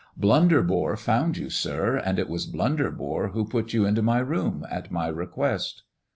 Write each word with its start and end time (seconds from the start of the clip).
"Blunderbore 0.17 0.97
found 0.97 1.37
you, 1.37 1.51
sir, 1.51 1.95
and 1.95 2.17
it 2.17 2.27
was 2.27 2.47
Blund 2.51 2.79
who 3.33 3.45
put 3.45 3.71
you 3.71 3.85
into 3.85 4.01
my 4.01 4.17
room, 4.17 4.65
at 4.71 4.91
my 4.91 5.05
request." 5.07 5.83